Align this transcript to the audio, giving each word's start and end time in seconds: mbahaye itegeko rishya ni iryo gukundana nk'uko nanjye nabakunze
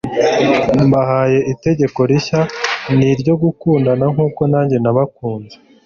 mbahaye 0.87 1.39
itegeko 1.53 1.99
rishya 2.09 2.41
ni 2.97 3.05
iryo 3.13 3.33
gukundana 3.43 4.05
nk'uko 4.13 4.41
nanjye 4.51 4.77
nabakunze 4.79 5.55